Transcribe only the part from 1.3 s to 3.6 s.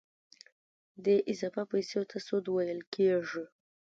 اضافي پیسو ته سود ویل کېږي